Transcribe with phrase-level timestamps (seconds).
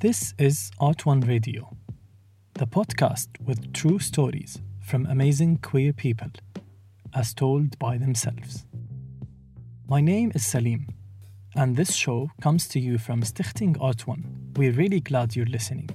[0.00, 1.76] This is Art One Radio,
[2.54, 6.30] the podcast with true stories from amazing queer people,
[7.16, 8.64] as told by themselves.
[9.88, 10.86] My name is Salim,
[11.56, 14.52] and this show comes to you from Stichting Art One.
[14.54, 15.90] We're really glad you're listening.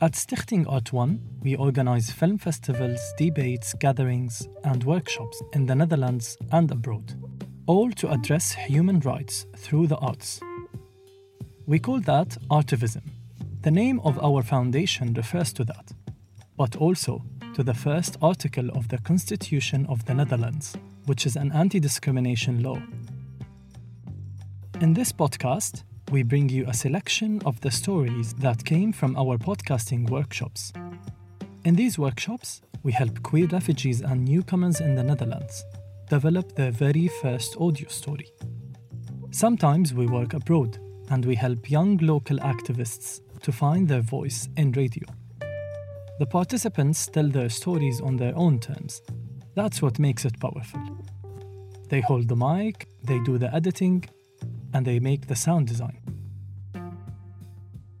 [0.00, 6.36] At Stichting Art One, we organize film festivals, debates, gatherings, and workshops in the Netherlands
[6.50, 7.14] and abroad,
[7.66, 10.40] all to address human rights through the arts.
[11.68, 13.02] We call that Artivism.
[13.60, 15.92] The name of our foundation refers to that,
[16.56, 17.22] but also
[17.52, 22.62] to the first article of the Constitution of the Netherlands, which is an anti discrimination
[22.62, 22.80] law.
[24.80, 29.36] In this podcast, we bring you a selection of the stories that came from our
[29.36, 30.72] podcasting workshops.
[31.66, 35.66] In these workshops, we help queer refugees and newcomers in the Netherlands
[36.08, 38.30] develop their very first audio story.
[39.32, 40.78] Sometimes we work abroad
[41.10, 45.06] and we help young local activists to find their voice in radio.
[46.18, 49.00] The participants tell their stories on their own terms.
[49.54, 50.80] That's what makes it powerful.
[51.88, 54.04] They hold the mic, they do the editing,
[54.74, 56.00] and they make the sound design.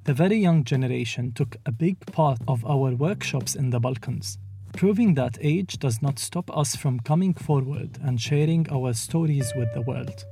[0.04, 4.38] The very young generation took a big part of our workshops in the Balkans,
[4.74, 9.72] proving that age does not stop us from coming forward and sharing our stories with
[9.74, 10.24] the world.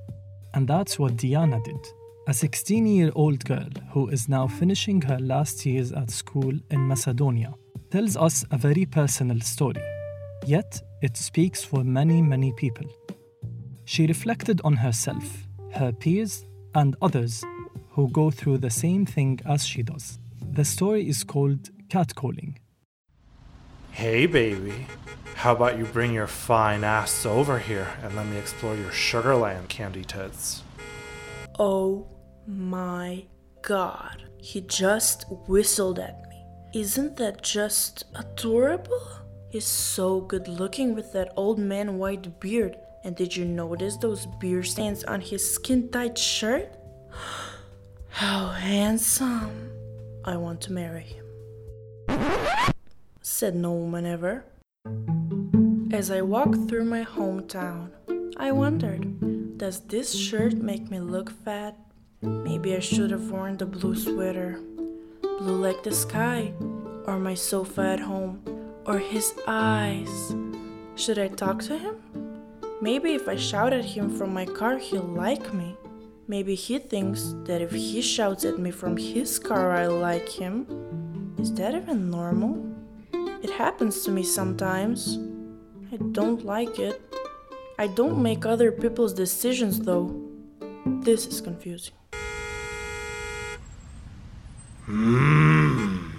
[0.54, 1.86] And that's what Diana did
[2.28, 6.88] a 16 year old girl who is now finishing her last years at school in
[6.88, 7.54] Macedonia,
[7.92, 9.82] tells us a very personal story,
[10.44, 12.86] yet it speaks for many, many people.
[13.84, 17.44] She reflected on herself, her peers, and others
[17.90, 20.18] who go through the same thing as she does.
[20.50, 22.56] The story is called Catcalling.
[23.92, 24.86] Hey, baby.
[25.36, 29.68] How about you bring your fine ass over here and let me explore your Sugarland
[29.68, 30.64] candy tits?
[31.58, 32.06] Oh
[32.46, 33.24] my
[33.62, 34.24] god.
[34.38, 36.44] He just whistled at me.
[36.74, 39.02] Isn't that just adorable?
[39.50, 42.76] He's so good looking with that old man white beard.
[43.04, 46.76] And did you notice those beer stains on his skin tight shirt?
[48.08, 49.70] How handsome.
[50.24, 51.24] I want to marry him.
[53.22, 54.44] Said no woman ever.
[55.92, 57.90] As I walked through my hometown,
[58.36, 61.76] I wondered does this shirt make me look fat?
[62.22, 64.60] Maybe I should have worn the blue sweater.
[65.20, 66.52] Blue like the sky,
[67.04, 68.42] or my sofa at home,
[68.86, 70.34] or his eyes.
[70.94, 71.96] Should I talk to him?
[72.80, 75.76] Maybe if I shout at him from my car, he'll like me.
[76.26, 81.34] Maybe he thinks that if he shouts at me from his car, I like him.
[81.38, 82.64] Is that even normal?
[83.42, 85.18] It happens to me sometimes.
[85.92, 87.00] I don't like it.
[87.78, 90.14] I don't make other people's decisions though.
[90.86, 91.94] This is confusing.
[94.88, 96.12] Mmm.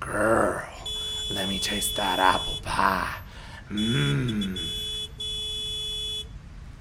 [0.00, 0.64] Girl,
[1.30, 3.14] let me taste that apple pie.
[3.70, 4.58] Mmm.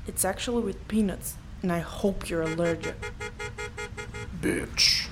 [0.08, 2.96] It's actually with peanuts, and I hope you're allergic.
[4.42, 5.08] Bitch.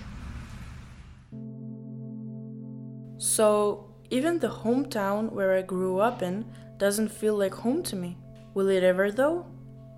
[3.19, 6.45] So, even the hometown where I grew up in
[6.77, 8.17] doesn't feel like home to me.
[8.55, 9.45] Will it ever, though?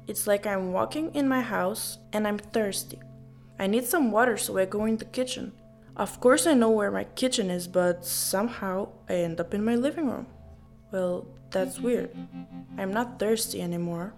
[0.06, 3.00] It's like I'm walking in my house and I'm thirsty.
[3.58, 5.54] I need some water, so I go in the kitchen.
[5.98, 9.76] Of course, I know where my kitchen is, but somehow I end up in my
[9.76, 10.28] living room.
[10.92, 12.16] Well, that's weird.
[12.78, 14.14] I'm not thirsty anymore.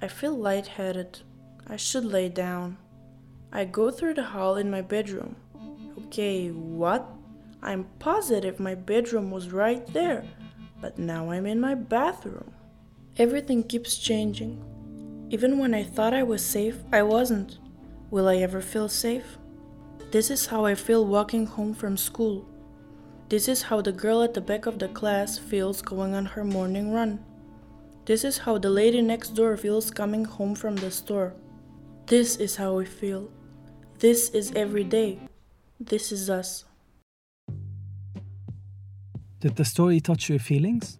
[0.00, 1.18] I feel lightheaded.
[1.66, 2.78] I should lay down.
[3.52, 5.34] I go through the hall in my bedroom.
[6.06, 7.10] Okay, what?
[7.60, 10.24] I'm positive my bedroom was right there,
[10.80, 12.52] but now I'm in my bathroom.
[13.18, 14.62] Everything keeps changing.
[15.30, 17.58] Even when I thought I was safe, I wasn't.
[18.12, 19.38] Will I ever feel safe?
[20.16, 22.48] This is how I feel walking home from school.
[23.28, 26.42] This is how the girl at the back of the class feels going on her
[26.42, 27.22] morning run.
[28.06, 31.34] This is how the lady next door feels coming home from the store.
[32.06, 33.28] This is how we feel.
[33.98, 35.18] This is every day.
[35.78, 36.64] This is us.
[39.40, 40.98] Did the story touch your feelings?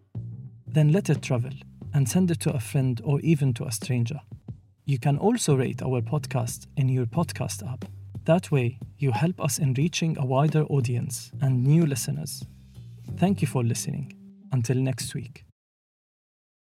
[0.66, 1.54] Then let it travel
[1.94, 4.20] and send it to a friend or even to a stranger.
[4.84, 7.86] You can also rate our podcast in your podcast app.
[8.26, 12.44] That way, you help us in reaching a wider audience and new listeners.
[13.16, 14.12] Thank you for listening.
[14.52, 15.44] Until next week.